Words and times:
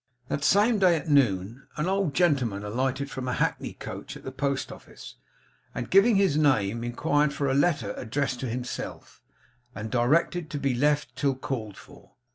That 0.29 0.43
same 0.43 0.79
day 0.79 0.95
at 0.95 1.09
noon, 1.11 1.67
an 1.77 1.85
old 1.87 2.15
gentleman 2.15 2.63
alighted 2.63 3.11
from 3.11 3.27
a 3.27 3.33
hackney 3.33 3.73
coach 3.73 4.17
at 4.17 4.23
the 4.23 4.31
post 4.31 4.71
office, 4.71 5.17
and, 5.75 5.91
giving 5.91 6.15
his 6.15 6.37
name, 6.39 6.83
inquired 6.83 7.33
for 7.33 7.47
a 7.47 7.53
letter 7.53 7.93
addressed 7.95 8.39
to 8.39 8.49
himself, 8.49 9.21
and 9.75 9.91
directed 9.91 10.49
to 10.49 10.57
be 10.59 10.73
left 10.73 11.15
till 11.15 11.35
called 11.35 11.77
for. 11.77 12.13